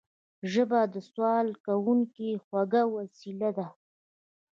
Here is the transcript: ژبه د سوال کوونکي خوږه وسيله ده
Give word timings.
ژبه 0.51 0.79
د 0.93 0.95
سوال 1.09 1.47
کوونکي 1.65 2.29
خوږه 2.45 2.83
وسيله 2.97 3.49
ده 3.57 3.67